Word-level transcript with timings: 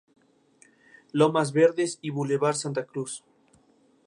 Lomas 1.11 1.51
Verdes 1.53 1.99
y 2.01 2.09
Boulevard 2.09 2.55
Santa 2.55 2.85
Cruz. 2.85 3.23